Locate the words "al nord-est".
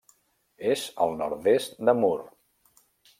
1.05-1.77